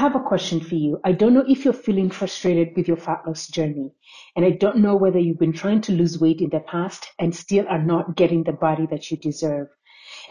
[0.00, 0.98] have a question for you.
[1.04, 3.90] I don't know if you're feeling frustrated with your fat loss journey,
[4.34, 7.36] and I don't know whether you've been trying to lose weight in the past and
[7.36, 9.68] still are not getting the body that you deserve.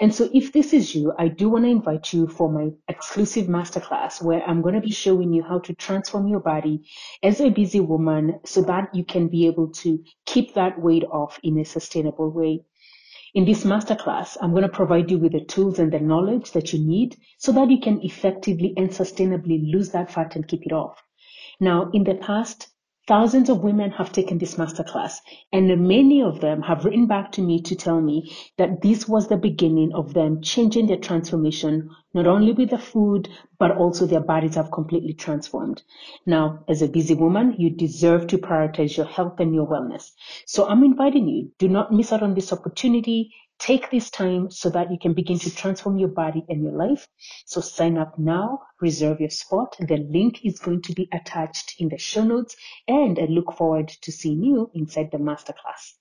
[0.01, 3.45] And so if this is you, I do want to invite you for my exclusive
[3.45, 6.89] masterclass where I'm going to be showing you how to transform your body
[7.21, 11.39] as a busy woman so that you can be able to keep that weight off
[11.43, 12.63] in a sustainable way.
[13.35, 16.73] In this masterclass, I'm going to provide you with the tools and the knowledge that
[16.73, 20.71] you need so that you can effectively and sustainably lose that fat and keep it
[20.71, 21.03] off.
[21.59, 22.68] Now, in the past,
[23.09, 27.41] Thousands of women have taken this masterclass, and many of them have written back to
[27.41, 32.27] me to tell me that this was the beginning of them changing their transformation, not
[32.27, 33.27] only with the food,
[33.57, 35.81] but also their bodies have completely transformed.
[36.27, 40.11] Now, as a busy woman, you deserve to prioritize your health and your wellness.
[40.45, 43.33] So I'm inviting you, do not miss out on this opportunity.
[43.59, 47.07] Take this time so that you can begin to transform your body and your life.
[47.45, 49.75] So sign up now, reserve your spot.
[49.79, 52.55] The link is going to be attached in the show notes
[52.87, 55.95] and I look forward to seeing you inside the masterclass.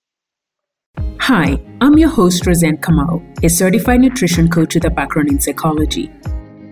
[1.18, 6.10] Hi, I'm your host, Roseanne Kamal, a certified nutrition coach with a background in psychology.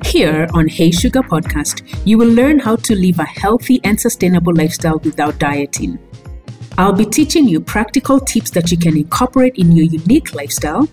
[0.05, 4.55] Here on Hey Sugar Podcast, you will learn how to live a healthy and sustainable
[4.55, 5.99] lifestyle without dieting.
[6.79, 10.87] I'll be teaching you practical tips that you can incorporate in your unique lifestyle.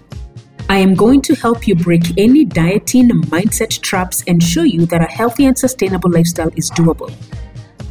[0.70, 5.02] I am going to help you break any dieting mindset traps and show you that
[5.02, 7.14] a healthy and sustainable lifestyle is doable.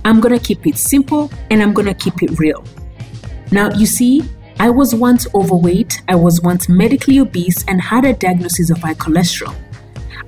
[0.06, 2.64] I'm going to keep it simple and I'm going to keep it real.
[3.50, 4.22] Now, you see,
[4.58, 8.94] I was once overweight, I was once medically obese, and had a diagnosis of high
[8.94, 9.54] cholesterol.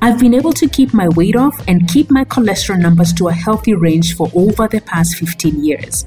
[0.02, 3.32] I've been able to keep my weight off and keep my cholesterol numbers to a
[3.32, 6.06] healthy range for over the past 15 years.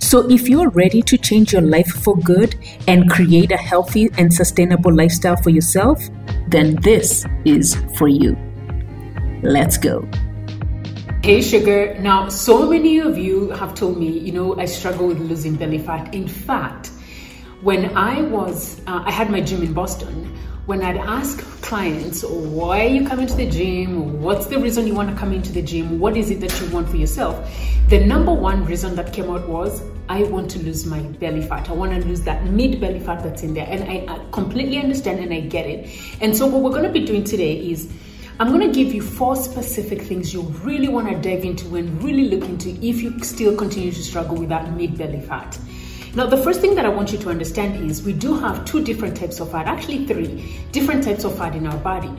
[0.00, 2.56] So, if you're ready to change your life for good
[2.88, 6.02] and create a healthy and sustainable lifestyle for yourself,
[6.48, 8.36] then this is for you.
[9.42, 10.08] Let's go.
[11.22, 11.94] Hey, sugar.
[12.00, 15.78] Now, so many of you have told me, you know, I struggle with losing belly
[15.78, 16.14] fat.
[16.14, 16.90] In fact,
[17.62, 22.84] when I was, uh, I had my gym in Boston when I'd ask clients, why
[22.86, 24.22] are you coming to the gym?
[24.22, 25.98] What's the reason you want to come into the gym?
[25.98, 27.50] What is it that you want for yourself?
[27.88, 31.68] The number one reason that came out was, I want to lose my belly fat.
[31.68, 33.66] I want to lose that mid belly fat that's in there.
[33.68, 35.90] And I, I completely understand and I get it.
[36.20, 37.90] And so, what we're going to be doing today is,
[38.38, 42.02] I'm going to give you four specific things you really want to dive into and
[42.02, 45.58] really look into if you still continue to struggle with that mid belly fat.
[46.12, 48.82] Now, the first thing that I want you to understand is we do have two
[48.82, 52.12] different types of fat, actually, three different types of fat in our body.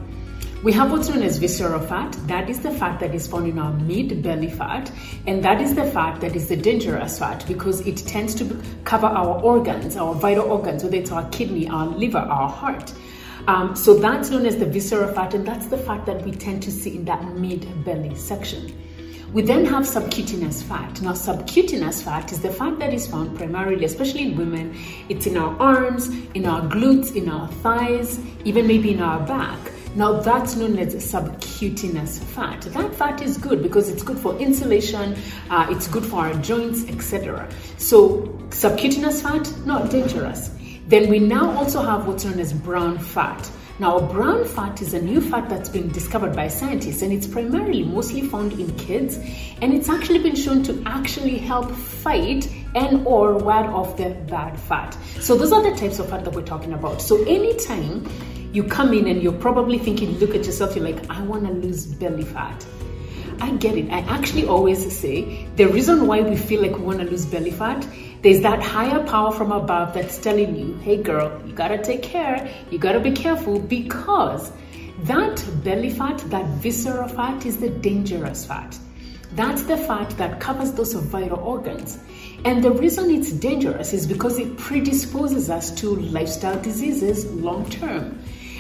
[0.64, 2.16] We have what's known as visceral fat.
[2.28, 4.90] That is the fat that is found in our mid belly fat.
[5.28, 9.08] And that is the fat that is the dangerous fat because it tends to cover
[9.08, 12.94] our organs, our vital organs, whether it's our kidney, our liver, our heart.
[13.48, 16.64] Um, so that's known as the visceral fat, and that's the fat that we tend
[16.64, 18.72] to see in that mid belly section.
[19.34, 21.02] We then have subcutaneous fat.
[21.02, 24.76] Now, subcutaneous fat is the fat that is found primarily, especially in women.
[25.08, 29.58] It's in our arms, in our glutes, in our thighs, even maybe in our back.
[29.96, 32.62] Now, that's known as subcutaneous fat.
[32.74, 35.16] That fat is good because it's good for insulation,
[35.50, 37.50] uh, it's good for our joints, etc.
[37.78, 40.52] So, subcutaneous fat, not dangerous.
[40.88, 43.50] Then we now also have what's known as brown fat.
[43.80, 47.84] Now, brown fat is a new fat that's been discovered by scientists, and it's primarily
[47.84, 49.18] mostly found in kids,
[49.62, 54.60] and it's actually been shown to actually help fight and or ward off the bad
[54.60, 54.96] fat.
[55.20, 57.02] So those are the types of fat that we're talking about.
[57.02, 58.08] So anytime
[58.54, 61.54] you come in and you're probably thinking, look at yourself, you're like, I want to
[61.54, 62.66] lose belly fat.
[63.40, 63.90] I get it.
[63.90, 67.50] I actually always say the reason why we feel like we want to lose belly
[67.50, 67.88] fat
[68.22, 72.48] there's that higher power from above that's telling you, hey girl, you gotta take care,
[72.70, 74.52] you gotta be careful because
[75.04, 78.78] that belly fat, that visceral fat is the dangerous fat.
[79.34, 81.98] That's the fat that covers those vital organs.
[82.46, 88.20] And the reason it's dangerous is because it predisposes us to lifestyle diseases long term.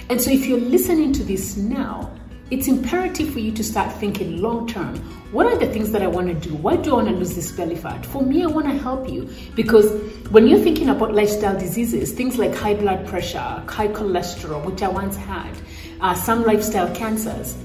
[0.09, 2.11] And so if you're listening to this now,
[2.51, 4.97] it's imperative for you to start thinking long term.
[5.31, 6.53] What are the things that I want to do?
[6.53, 8.05] Why do I want to lose this belly fat?
[8.05, 9.89] For me, I want to help you because
[10.31, 14.89] when you're thinking about lifestyle diseases, things like high blood pressure, high cholesterol, which I
[14.89, 15.57] once had,
[16.01, 17.57] uh, some lifestyle cancers,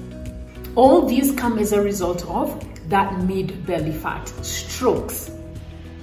[0.75, 5.29] all these come as a result of that mid belly fat, strokes,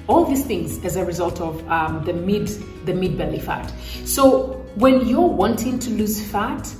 [0.09, 2.49] all these things as a result of um, the mid
[2.85, 3.73] the mid belly fat.
[4.05, 6.70] So when you're wanting to lose fat,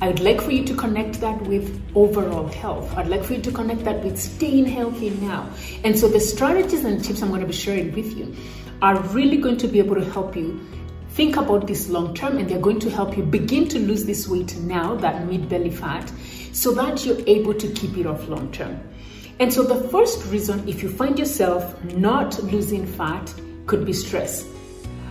[0.00, 2.92] I'd like for you to connect that with overall health.
[2.96, 5.48] I'd like for you to connect that with staying healthy now.
[5.84, 8.34] And so the strategies and tips I'm going to be sharing with you
[8.82, 10.60] are really going to be able to help you
[11.10, 14.26] think about this long term and they're going to help you begin to lose this
[14.26, 16.12] weight now, that mid belly fat,
[16.52, 18.80] so that you're able to keep it off long term.
[19.38, 23.32] And so, the first reason, if you find yourself not losing fat,
[23.66, 24.44] could be stress.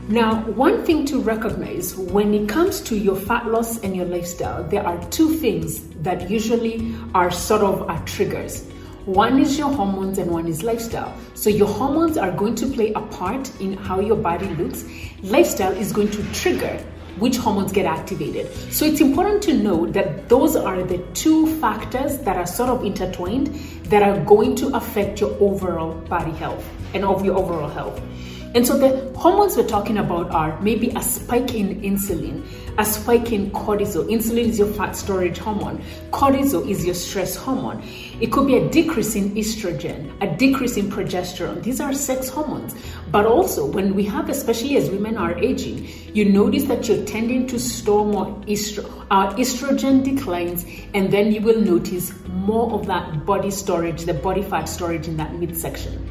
[0.09, 4.61] Now, one thing to recognize when it comes to your fat loss and your lifestyle,
[4.65, 8.65] there are two things that usually are sort of our triggers.
[9.05, 11.17] One is your hormones and one is lifestyle.
[11.35, 14.83] So, your hormones are going to play a part in how your body looks.
[15.21, 16.83] Lifestyle is going to trigger
[17.17, 18.51] which hormones get activated.
[18.73, 22.83] So it's important to know that those are the two factors that are sort of
[22.83, 23.47] intertwined
[23.85, 28.01] that are going to affect your overall body health and of your overall health.
[28.55, 32.45] And so the hormones we're talking about are maybe a spike in insulin,
[32.77, 34.07] a spike in cortisol.
[34.07, 35.83] Insulin is your fat storage hormone.
[36.11, 37.81] Cortisol is your stress hormone.
[38.21, 41.63] It could be a decrease in estrogen, a decrease in progesterone.
[41.63, 42.75] These are sex hormones.
[43.11, 47.47] But also, when we have, especially as women are aging, you notice that you're tending
[47.47, 50.63] to store more estro- uh, estrogen declines,
[50.93, 55.17] and then you will notice more of that body storage, the body fat storage in
[55.17, 56.02] that midsection.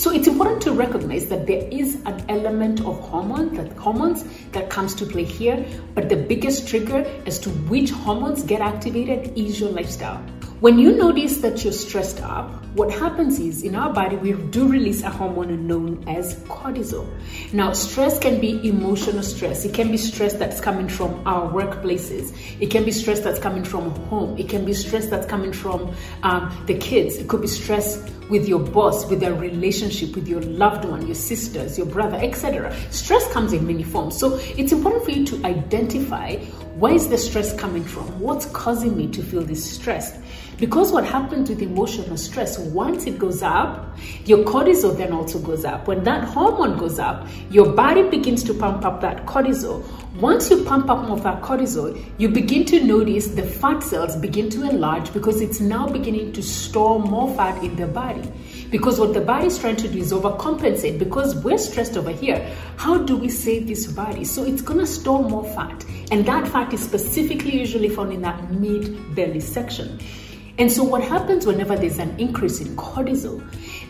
[0.00, 4.70] So it's important to recognize that there is an element of hormone, that hormones that
[4.70, 5.62] comes to play here,
[5.94, 10.24] but the biggest trigger as to which hormones get activated is your lifestyle.
[10.60, 14.68] When you notice that you're stressed up, what happens is in our body we do
[14.68, 17.08] release a hormone known as cortisol.
[17.54, 19.64] Now, stress can be emotional stress.
[19.64, 22.36] It can be stress that's coming from our workplaces.
[22.60, 24.36] It can be stress that's coming from home.
[24.36, 27.16] It can be stress that's coming from um, the kids.
[27.16, 27.96] It could be stress
[28.28, 32.76] with your boss, with your relationship, with your loved one, your sisters, your brother, etc.
[32.90, 34.18] Stress comes in many forms.
[34.18, 36.36] So it's important for you to identify
[36.80, 38.06] where is the stress coming from?
[38.18, 40.18] What's causing me to feel this stress?
[40.56, 45.66] Because what happens with emotional stress, once it goes up, your cortisol then also goes
[45.66, 45.86] up.
[45.86, 49.84] When that hormone goes up, your body begins to pump up that cortisol.
[50.16, 54.16] Once you pump up more of that cortisol, you begin to notice the fat cells
[54.16, 58.22] begin to enlarge because it's now beginning to store more fat in the body.
[58.70, 62.38] Because what the body is trying to do is overcompensate because we're stressed over here.
[62.76, 64.24] How do we save this body?
[64.24, 65.84] So it's gonna store more fat.
[66.10, 69.98] And that fat is specifically usually found in that mid belly section.
[70.60, 73.42] And so, what happens whenever there's an increase in cortisol?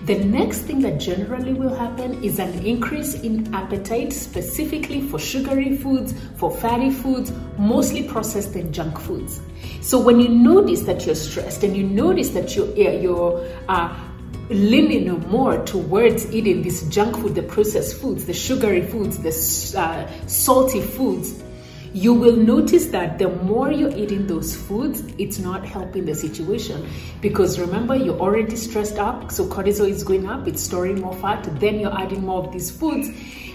[0.06, 5.76] The next thing that generally will happen is an increase in appetite, specifically for sugary
[5.76, 9.40] foods, for fatty foods, mostly processed and junk foods.
[9.80, 13.92] So, when you notice that you're stressed and you notice that you're, you're uh,
[14.50, 20.26] leaning more towards eating this junk food, the processed foods, the sugary foods, the uh,
[20.26, 21.40] salty foods,
[21.92, 26.88] you will notice that the more you're eating those foods, it's not helping the situation.
[27.20, 31.48] Because remember, you're already stressed up, so cortisol is going up, it's storing more fat,
[31.58, 33.08] then you're adding more of these foods.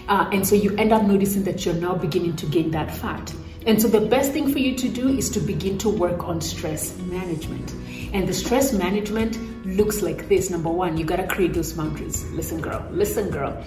[0.08, 3.34] Uh, and so you end up noticing that you're now beginning to gain that fat.
[3.66, 6.40] And so the best thing for you to do is to begin to work on
[6.40, 7.74] stress management.
[8.12, 9.36] And the stress management
[9.66, 10.50] looks like this.
[10.50, 12.24] Number one, you gotta create those boundaries.
[12.30, 13.60] Listen, girl, listen, girl.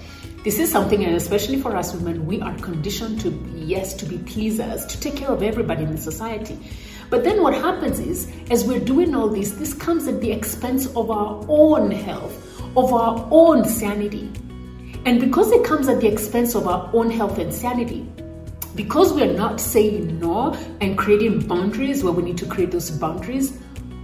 [0.46, 4.20] This is something, and especially for us women, we are conditioned to, yes, to be
[4.20, 6.58] pleasers, to take care of everybody in the society.
[7.10, 10.86] But then what happens is, as we're doing all this, this comes at the expense
[10.96, 12.34] of our own health,
[12.78, 14.32] of our own sanity.
[15.10, 18.08] And because it comes at the expense of our own health and sanity,
[18.76, 23.58] because we're not saying no and creating boundaries where we need to create those boundaries,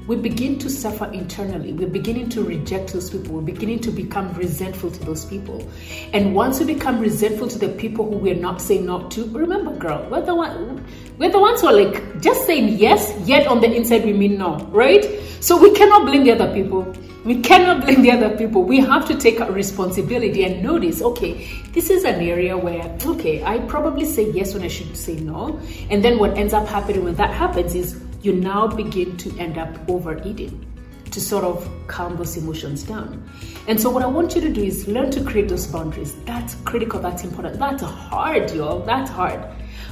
[0.07, 1.73] we begin to suffer internally.
[1.73, 3.35] We're beginning to reject those people.
[3.35, 5.69] We're beginning to become resentful to those people.
[6.11, 9.75] And once we become resentful to the people who we're not saying no to, remember,
[9.75, 10.83] girl, we're the one,
[11.17, 14.37] we're the ones who are like just saying yes, yet on the inside we mean
[14.37, 15.05] no, right?
[15.39, 16.93] So we cannot blame the other people.
[17.23, 18.63] We cannot blame the other people.
[18.63, 23.59] We have to take responsibility and notice, okay, this is an area where, okay, I
[23.59, 25.59] probably say yes when I should say no.
[25.89, 29.57] And then what ends up happening when that happens is you now begin to end
[29.57, 30.65] up overeating
[31.11, 33.27] to sort of calm those emotions down.
[33.67, 36.13] And so, what I want you to do is learn to create those boundaries.
[36.25, 37.57] That's critical, that's important.
[37.57, 38.81] That's hard, y'all.
[38.81, 39.41] That's hard.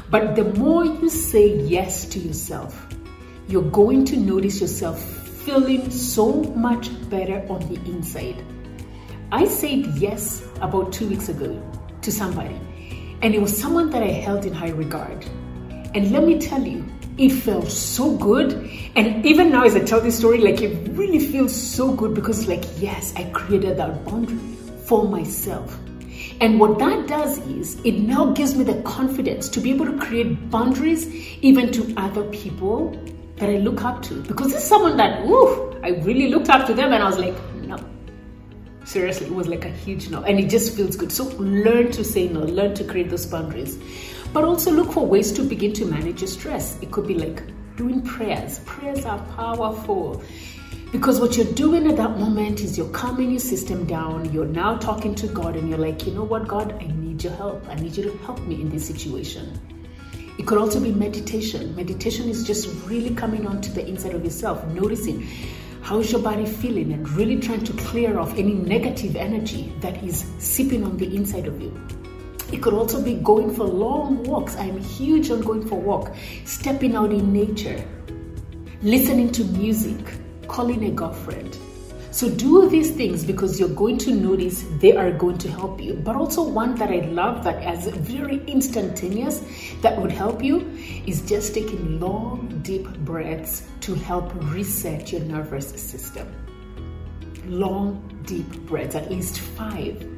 [0.10, 2.88] But the more you say yes to yourself,
[3.48, 5.02] you're going to notice yourself
[5.46, 8.44] feeling so much better on the inside.
[9.32, 11.62] I said yes about two weeks ago
[12.02, 12.56] to somebody,
[13.22, 15.26] and it was someone that I held in high regard.
[15.96, 16.86] And let me tell you,
[17.18, 18.54] it felt so good.
[18.96, 22.48] And even now, as I tell this story, like it really feels so good because,
[22.48, 24.38] like, yes, I created that boundary
[24.86, 25.78] for myself.
[26.42, 29.98] And what that does is it now gives me the confidence to be able to
[29.98, 31.08] create boundaries
[31.42, 32.92] even to other people
[33.38, 34.22] that I look up to.
[34.24, 37.18] Because this is someone that, ooh, I really looked up to them and I was
[37.18, 37.78] like, no.
[38.86, 40.24] Seriously, it was like a huge no.
[40.24, 41.12] And it just feels good.
[41.12, 43.78] So learn to say no, learn to create those boundaries.
[44.34, 46.78] But also look for ways to begin to manage your stress.
[46.82, 47.44] It could be like
[47.76, 48.60] doing prayers.
[48.60, 50.22] Prayers are powerful.
[50.94, 54.32] Because what you're doing at that moment is you're calming your system down.
[54.32, 57.34] You're now talking to God and you're like, you know what, God, I need your
[57.34, 57.68] help.
[57.68, 59.60] I need you to help me in this situation.
[60.38, 61.76] It could also be meditation.
[61.76, 65.28] Meditation is just really coming onto the inside of yourself, noticing
[65.82, 70.24] how's your body feeling and really trying to clear off any negative energy that is
[70.38, 71.76] seeping on the inside of you.
[72.52, 74.56] It could also be going for long walks.
[74.58, 77.84] I'm huge on going for walk, stepping out in nature,
[78.84, 81.58] listening to music, calling a girlfriend.
[82.12, 85.96] So do these things because you're going to notice they are going to help you.
[85.96, 89.44] But also one that I love that is very instantaneous
[89.82, 90.60] that would help you
[91.08, 96.28] is just taking long deep breaths to help reset your nervous system.
[97.48, 100.14] Long deep breaths, at least 5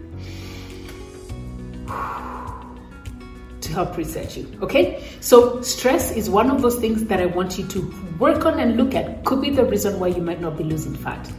[3.65, 4.47] to help reset you.
[4.61, 5.03] Okay?
[5.19, 8.77] So, stress is one of those things that I want you to work on and
[8.77, 9.23] look at.
[9.25, 11.31] Could be the reason why you might not be losing fat.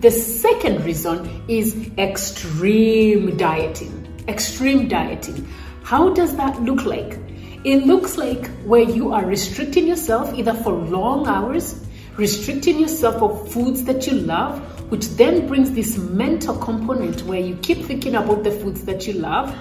[0.00, 4.24] The second reason is extreme dieting.
[4.28, 5.48] Extreme dieting.
[5.82, 7.18] How does that look like?
[7.64, 11.82] It looks like where you are restricting yourself either for long hours,
[12.16, 14.60] restricting yourself of foods that you love,
[14.90, 19.14] which then brings this mental component where you keep thinking about the foods that you
[19.14, 19.56] love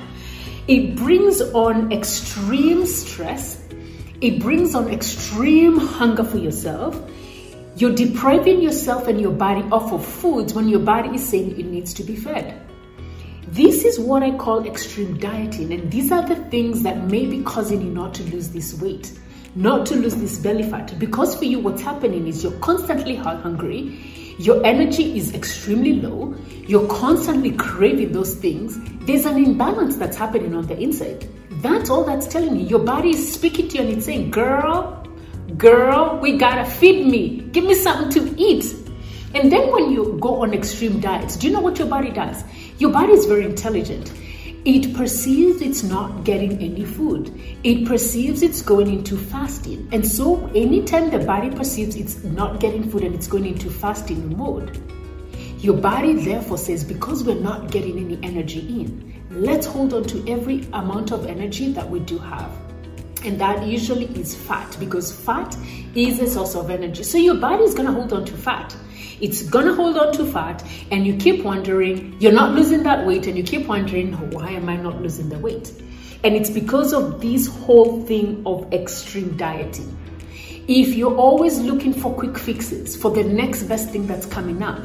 [0.68, 3.62] it brings on extreme stress.
[4.22, 7.00] It brings on extreme hunger for yourself.
[7.76, 11.66] You're depriving yourself and your body off of foods when your body is saying it
[11.66, 12.60] needs to be fed.
[13.48, 17.44] This is what I call extreme dieting, and these are the things that may be
[17.44, 19.12] causing you not to lose this weight,
[19.56, 20.98] not to lose this belly fat.
[20.98, 26.36] Because for you, what's happening is you're constantly hungry, your energy is extremely low,
[26.68, 31.28] you're constantly craving those things, there's an imbalance that's happening on the inside.
[31.62, 32.66] That's all that's telling you.
[32.68, 35.06] Your body is speaking to you and it's saying, girl,
[35.58, 37.42] girl, we gotta feed me.
[37.52, 38.74] Give me something to eat.
[39.34, 42.44] And then when you go on extreme diets, do you know what your body does?
[42.78, 44.12] Your body is very intelligent.
[44.66, 47.38] It perceives it's not getting any food.
[47.66, 49.90] It perceives it's going into fasting.
[49.92, 54.38] And so, anytime the body perceives it's not getting food and it's going into fasting
[54.38, 54.82] mode,
[55.60, 60.32] your body therefore says, because we're not getting any energy in, let's hold on to
[60.32, 62.50] every amount of energy that we do have.
[63.26, 65.56] And that usually is fat because fat
[65.96, 67.04] is a source of energy.
[67.04, 68.76] So your body is going to hold on to fat.
[69.22, 70.62] It's going to hold on to fat,
[70.92, 74.68] and you keep wondering, you're not losing that weight, and you keep wondering, why am
[74.68, 75.72] I not losing the weight?
[76.26, 79.98] And it's because of this whole thing of extreme dieting.
[80.68, 84.82] If you're always looking for quick fixes for the next best thing that's coming up,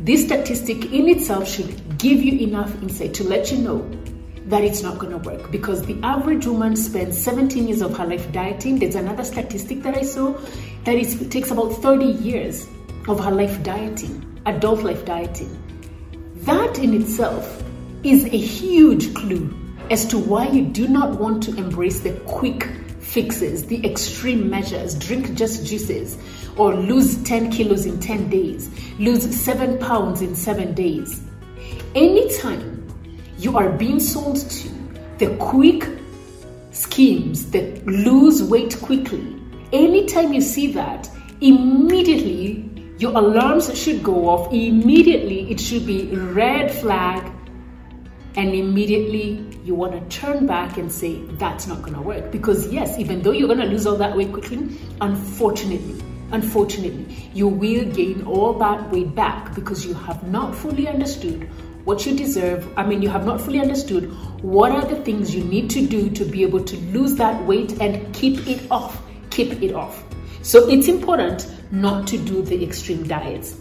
[0.00, 3.90] this statistic in itself should give you enough insight to let you know
[4.48, 8.06] that it's not going to work because the average woman spends 17 years of her
[8.06, 8.78] life dieting.
[8.78, 10.32] There's another statistic that I saw
[10.84, 12.66] that it takes about 30 years
[13.06, 15.54] of her life dieting, adult life dieting.
[16.44, 17.62] That in itself
[18.02, 19.54] is a huge clue
[19.90, 22.64] as to why you do not want to embrace the quick
[23.00, 26.16] fixes, the extreme measures, drink just juices,
[26.56, 31.22] or lose 10 kilos in 10 days, lose 7 pounds in 7 days.
[31.94, 32.77] Anytime
[33.38, 34.68] you are being sold to
[35.18, 35.88] the quick
[36.72, 39.40] schemes that lose weight quickly,
[39.72, 41.08] anytime you see that,
[41.40, 42.64] immediately
[42.98, 44.52] your alarms should go off.
[44.52, 47.32] Immediately, it should be red flag.
[48.34, 52.32] And immediately, you want to turn back and say, that's not going to work.
[52.32, 56.02] Because, yes, even though you're going to lose all that weight quickly, unfortunately,
[56.32, 61.48] unfortunately, you will gain all that weight back because you have not fully understood
[61.88, 62.70] what you deserve.
[62.76, 66.10] I mean, you have not fully understood what are the things you need to do
[66.10, 69.00] to be able to lose that weight and keep it off.
[69.30, 70.04] Keep it off.
[70.42, 73.56] So it's important not to do the extreme diets.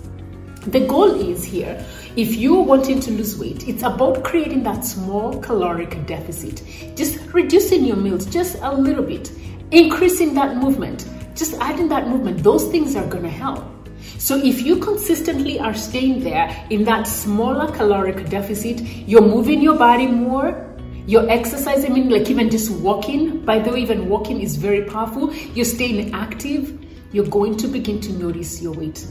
[0.68, 1.82] The goal is here
[2.18, 6.64] if you're wanting to lose weight, it's about creating that small caloric deficit,
[6.98, 9.32] just reducing your meals just a little bit,
[9.72, 12.44] increasing that movement, just adding that movement.
[12.44, 13.77] Those things are going to help.
[14.18, 19.78] So if you consistently are staying there in that smaller caloric deficit, you're moving your
[19.78, 20.66] body more,
[21.06, 23.46] you're exercising, I mean, like even just walking.
[23.46, 25.34] By the way, even walking is very powerful.
[25.34, 26.78] You're staying active
[27.14, 29.06] you're going to begin to notice your weight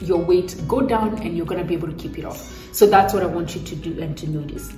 [0.00, 2.52] your weight go down and you're going to be able to keep it off.
[2.72, 4.72] So that's what I want you to do and to notice.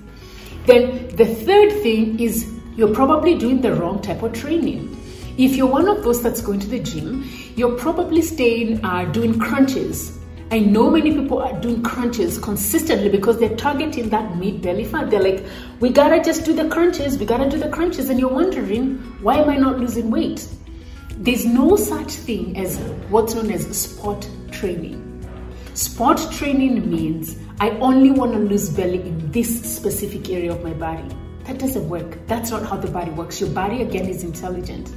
[0.66, 4.94] Then the third thing is you're probably doing the wrong type of training.
[5.38, 9.38] If you're one of those that's going to the gym, you're probably staying uh, doing
[9.38, 10.18] crunches.
[10.50, 15.11] I know many people are doing crunches consistently because they're targeting that meat belly fat.
[15.11, 15.45] They're like,
[15.78, 19.37] we gotta just do the crunches, we gotta do the crunches, and you're wondering, why
[19.37, 20.45] am I not losing weight?
[21.11, 22.76] There's no such thing as
[23.09, 25.04] what's known as sport training.
[25.75, 30.73] Sport training means I only want to lose belly in this specific area of my
[30.73, 31.09] body.
[31.45, 32.26] That doesn't work.
[32.26, 33.40] That's not how the body works.
[33.40, 34.90] Your body, again, is intelligent.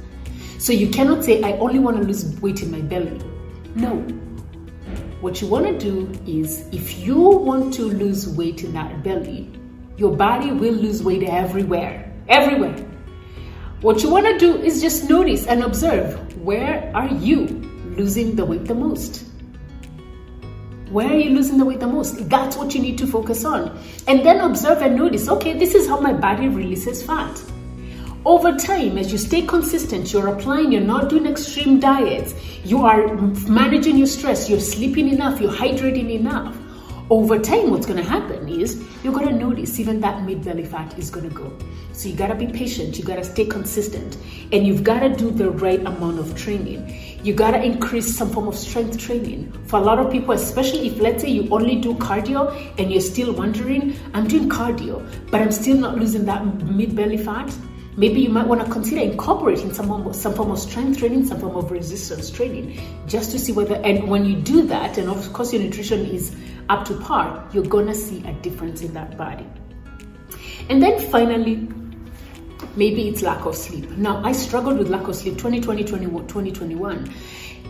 [0.62, 3.20] So you cannot say, I only want to lose weight in my belly.
[3.74, 3.96] No.
[5.20, 9.50] What you want to do is, if you want to lose weight in that belly,
[9.96, 12.14] your body will lose weight everywhere.
[12.28, 12.76] Everywhere.
[13.80, 17.48] What you want to do is just notice and observe where are you
[17.96, 19.24] losing the weight the most?
[20.92, 22.28] Where are you losing the weight the most?
[22.28, 23.76] That's what you need to focus on.
[24.06, 27.42] And then observe and notice okay, this is how my body releases fat.
[28.24, 33.16] Over time, as you stay consistent, you're applying, you're not doing extreme diets, you are
[33.48, 36.56] managing your stress, you're sleeping enough, you're hydrating enough.
[37.10, 40.64] Over time, what's going to happen is you're going to notice even that mid belly
[40.64, 41.52] fat is going to go.
[41.92, 44.16] So you got to be patient, you got to stay consistent,
[44.52, 48.48] and you've got to do the right amount of training you gotta increase some form
[48.48, 49.52] of strength training.
[49.66, 53.00] For a lot of people, especially if let's say you only do cardio and you're
[53.00, 57.54] still wondering, I'm doing cardio, but I'm still not losing that mid belly fat.
[57.96, 61.26] Maybe you might want to consider incorporating some form, of, some form of strength training,
[61.26, 63.74] some form of resistance training, just to see whether.
[63.74, 66.34] And when you do that, and of course your nutrition is
[66.68, 69.46] up to par, you're gonna see a difference in that body.
[70.70, 71.68] And then finally,
[72.76, 73.90] maybe it's lack of sleep.
[73.90, 77.12] Now, I struggled with lack of sleep 2020, 2021.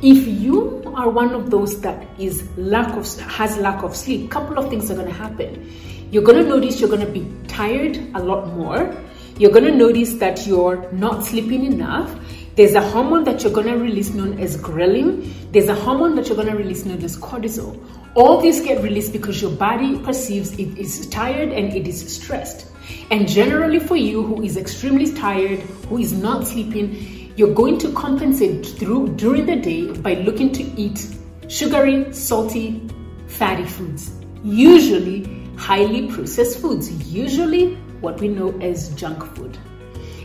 [0.02, 4.28] If you are one of those that is lack of has lack of sleep, a
[4.28, 5.70] couple of things are going to happen.
[6.10, 8.94] You're going to notice you're going to be tired a lot more.
[9.42, 12.16] You're going to notice that you're not sleeping enough.
[12.54, 15.32] There's a hormone that you're going to release known as ghrelin.
[15.50, 17.76] There's a hormone that you're going to release known as cortisol.
[18.14, 22.68] All these get released because your body perceives it is tired and it is stressed.
[23.10, 25.58] And generally, for you who is extremely tired,
[25.88, 30.62] who is not sleeping, you're going to compensate through during the day by looking to
[30.80, 31.04] eat
[31.48, 32.88] sugary, salty,
[33.26, 34.12] fatty foods,
[34.44, 39.56] usually highly processed foods, usually what we know as junk food.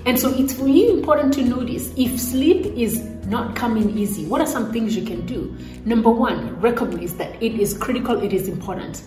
[0.06, 4.48] And so it's really important to notice if sleep is not coming easy, what are
[4.48, 5.56] some things you can do?
[5.86, 9.04] Number one, recognize that it is critical, it is important.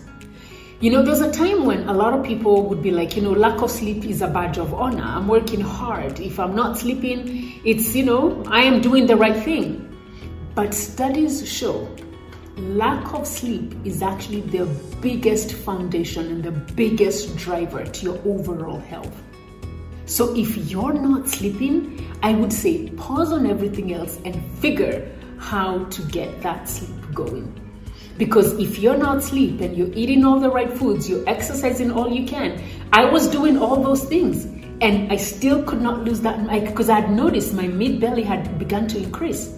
[0.79, 3.31] You know, there's a time when a lot of people would be like, you know,
[3.31, 5.03] lack of sleep is a badge of honor.
[5.03, 6.19] I'm working hard.
[6.19, 9.87] If I'm not sleeping, it's, you know, I am doing the right thing.
[10.55, 11.87] But studies show
[12.57, 14.65] lack of sleep is actually the
[15.01, 19.21] biggest foundation and the biggest driver to your overall health.
[20.05, 25.85] So if you're not sleeping, I would say pause on everything else and figure how
[25.85, 27.57] to get that sleep going.
[28.17, 32.11] Because if you're not sleeping, and you're eating all the right foods, you're exercising all
[32.11, 32.61] you can.
[32.91, 34.45] I was doing all those things
[34.81, 38.59] and I still could not lose that because I had noticed my mid belly had
[38.59, 39.55] begun to increase.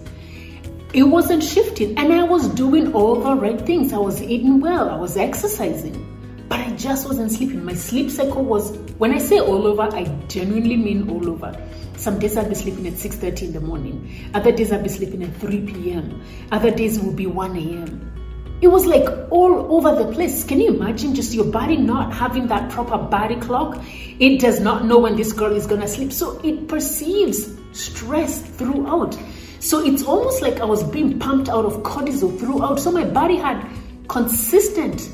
[0.94, 3.92] It wasn't shifting and I was doing all the right things.
[3.92, 7.64] I was eating well, I was exercising, but I just wasn't sleeping.
[7.64, 11.52] My sleep cycle was, when I say all over, I genuinely mean all over.
[11.96, 14.30] Some days I'll be sleeping at 6:30 in the morning.
[14.34, 16.22] Other days I'll be sleeping at 3 p.m.
[16.52, 18.12] Other days will be 1 a.m.
[18.60, 20.44] It was like all over the place.
[20.44, 23.82] Can you imagine just your body not having that proper body clock?
[24.20, 26.12] It does not know when this girl is gonna sleep.
[26.12, 29.18] So it perceives stress throughout.
[29.64, 32.78] So it's almost like I was being pumped out of cortisol throughout.
[32.78, 33.66] So my body had
[34.08, 35.10] consistent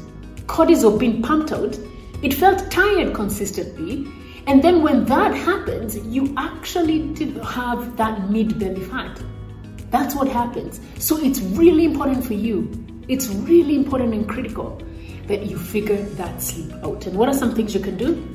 [0.47, 1.79] cortisol being pumped out.
[2.23, 4.07] It felt tired consistently.
[4.47, 9.23] And then when that happens, you actually did have that mid belly fat.
[9.91, 10.81] That's what happens.
[10.99, 12.69] So it's really important for you
[13.11, 14.81] it's really important and critical
[15.27, 17.05] that you figure that sleep out.
[17.07, 18.30] And what are some things you can do?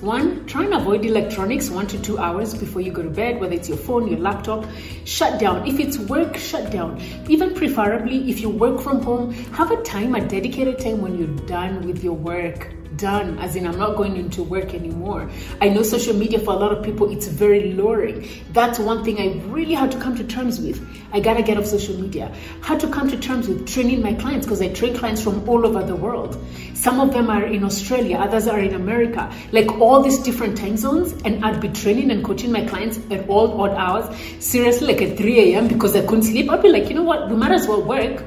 [0.00, 3.52] One, try and avoid electronics one to two hours before you go to bed, whether
[3.52, 4.64] it's your phone, your laptop.
[5.04, 5.66] Shut down.
[5.66, 6.98] If it's work, shut down.
[7.28, 11.46] Even preferably, if you work from home, have a time, a dedicated time when you're
[11.46, 15.30] done with your work done, as in I'm not going into work anymore.
[15.60, 18.28] I know social media for a lot of people, it's very luring.
[18.52, 20.78] That's one thing I really had to come to terms with.
[21.12, 22.32] I gotta get off social media.
[22.62, 25.66] Had to come to terms with training my clients because I train clients from all
[25.66, 26.38] over the world.
[26.74, 30.76] Some of them are in Australia, others are in America, like all these different time
[30.76, 31.12] zones.
[31.24, 35.16] And I'd be training and coaching my clients at all odd hours, seriously, like at
[35.16, 35.68] 3 a.m.
[35.68, 36.50] because I couldn't sleep.
[36.50, 38.22] I'd be like, you know what, we might as well work.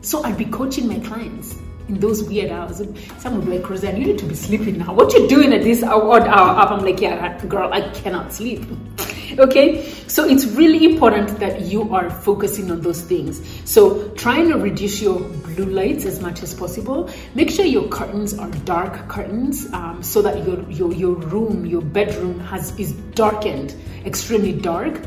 [0.00, 1.56] So I'd be coaching my clients
[1.88, 2.82] in those weird hours.
[3.18, 4.94] Some would be like, Roseanne, you need to be sleeping now.
[4.94, 6.70] What you doing at this odd hour up?
[6.70, 8.64] I'm like, yeah, girl, I cannot sleep.
[9.38, 13.42] okay, so it's really important that you are focusing on those things.
[13.64, 17.10] So trying to reduce your blue lights as much as possible.
[17.34, 21.82] Make sure your curtains are dark curtains um, so that your, your your room, your
[21.82, 25.00] bedroom has is darkened, extremely dark.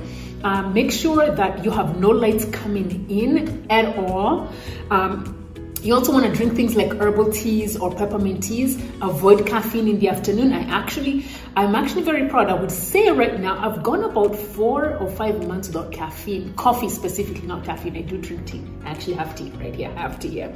[0.43, 4.51] Um, make sure that you have no lights coming in at all.
[4.91, 5.36] Um,
[5.83, 8.75] You also want to drink things like herbal teas or peppermint teas.
[9.01, 10.51] Avoid caffeine in the afternoon.
[10.51, 12.49] I actually, I'm actually very proud.
[12.49, 16.53] I would say right now, I've gone about four or five months without caffeine.
[16.55, 17.95] Coffee specifically, not caffeine.
[17.95, 18.61] I do drink tea.
[18.83, 19.89] I actually have tea right here.
[19.95, 20.55] I have tea here.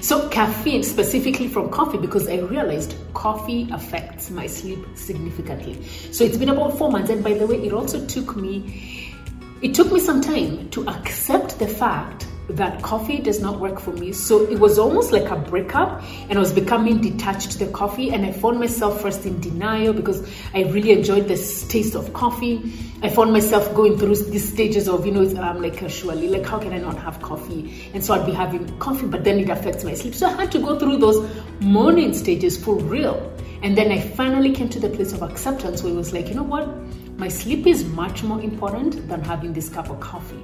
[0.02, 5.84] so caffeine specifically from coffee because I realized coffee affects my sleep significantly.
[6.10, 7.10] So it's been about four months.
[7.10, 9.14] And by the way, it also took me,
[9.60, 13.92] it took me some time to accept the fact that coffee does not work for
[13.92, 14.12] me.
[14.12, 18.10] So it was almost like a breakup, and I was becoming detached to the coffee.
[18.10, 21.36] And I found myself first in denial because I really enjoyed the
[21.68, 22.72] taste of coffee.
[23.02, 26.44] I found myself going through these stages of, you know, I'm like, uh, surely, like,
[26.44, 27.90] how can I not have coffee?
[27.94, 30.14] And so I'd be having coffee, but then it affects my sleep.
[30.14, 31.28] So I had to go through those
[31.60, 33.32] mourning stages for real.
[33.62, 36.34] And then I finally came to the place of acceptance where it was like, you
[36.34, 36.68] know what?
[37.16, 40.42] My sleep is much more important than having this cup of coffee.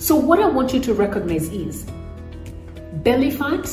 [0.00, 1.84] So, what I want you to recognize is
[3.04, 3.66] belly fat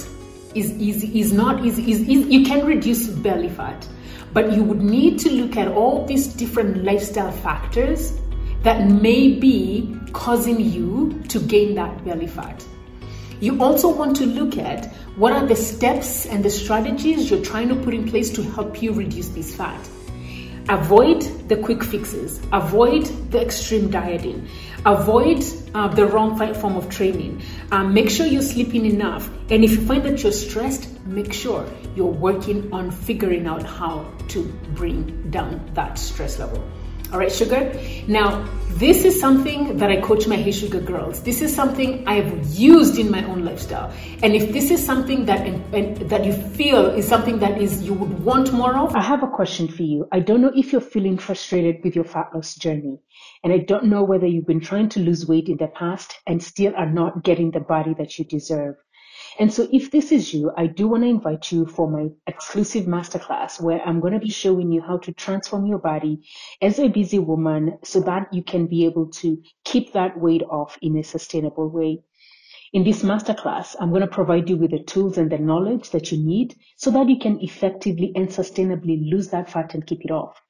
[0.56, 3.88] is easy, is not easy, is, is you can reduce belly fat,
[4.34, 8.12] but you would need to look at all these different lifestyle factors
[8.64, 12.62] that may be causing you to gain that belly fat.
[13.40, 17.70] You also want to look at what are the steps and the strategies you're trying
[17.70, 19.80] to put in place to help you reduce this fat.
[20.70, 24.50] Avoid the quick fixes, avoid the extreme dieting,
[24.86, 25.42] avoid
[25.74, 27.42] uh, the wrong form of training.
[27.72, 29.30] Um, make sure you're sleeping enough.
[29.50, 34.12] And if you find that you're stressed, make sure you're working on figuring out how
[34.28, 36.62] to bring down that stress level.
[37.14, 37.74] All right, sugar.
[38.08, 41.24] Now, this is something that I coach my Hey Sugar girls.
[41.24, 43.94] This is something I've used in my own lifestyle.
[44.22, 45.42] And if this is something that
[46.10, 49.28] that you feel is something that is you would want more of, I have a
[49.28, 50.06] question for you.
[50.12, 53.00] I don't know if you're feeling frustrated with your fat loss journey,
[53.42, 56.44] and I don't know whether you've been trying to lose weight in the past and
[56.44, 58.76] still are not getting the body that you deserve.
[59.40, 62.86] And so if this is you, I do want to invite you for my exclusive
[62.86, 66.24] masterclass where I'm going to be showing you how to transform your body
[66.60, 70.80] as a busy woman so that you can be able to keep that weight off
[70.82, 72.02] in a sustainable way.
[72.74, 76.12] In this masterclass, I'm going to provide you with the tools and the knowledge that
[76.12, 80.12] you need so that you can effectively and sustainably lose that fat and keep it
[80.12, 80.42] off.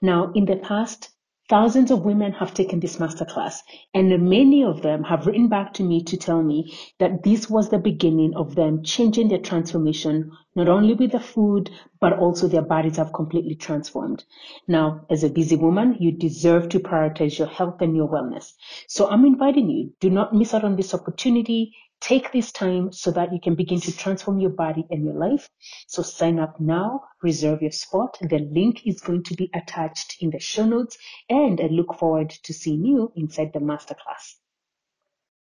[0.00, 1.10] Now, in the past,
[1.50, 5.82] Thousands of women have taken this masterclass, and many of them have written back to
[5.82, 10.68] me to tell me that this was the beginning of them changing their transformation, not
[10.68, 14.22] only with the food, but also their bodies have completely transformed.
[14.68, 18.52] Now, as a busy woman, you deserve to prioritize your health and your wellness.
[18.86, 21.74] So I'm inviting you, do not miss out on this opportunity.
[22.00, 25.48] Take this time so that you can begin to transform your body and your life.
[25.86, 28.16] So sign up now, reserve your spot.
[28.20, 30.96] The link is going to be attached in the show notes
[31.28, 34.36] and I look forward to seeing you inside the masterclass.